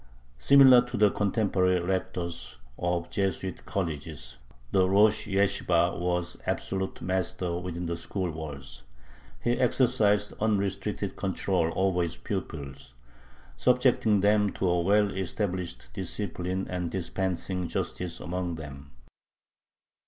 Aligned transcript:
Similar 0.39 0.81
to 0.85 0.97
the 0.97 1.11
contemporary 1.11 1.79
rectors 1.79 2.57
of 2.79 3.11
Jesuit 3.11 3.65
colleges, 3.65 4.39
the 4.71 4.89
rosh 4.89 5.27
yeshibah 5.27 5.95
was 5.99 6.37
absolute 6.47 7.03
master 7.03 7.59
within 7.59 7.85
the 7.85 7.95
school 7.95 8.31
walls; 8.31 8.81
he 9.43 9.51
exercised 9.59 10.33
unrestricted 10.41 11.15
control 11.15 11.71
over 11.75 12.01
his 12.01 12.17
pupils, 12.17 12.95
subjecting 13.55 14.21
them 14.21 14.49
to 14.53 14.67
a 14.67 14.81
well 14.81 15.11
established 15.11 15.85
discipline 15.93 16.65
and 16.67 16.89
dispensing 16.89 17.67
justice 17.67 18.19
among 18.19 18.55
them. 18.55 18.89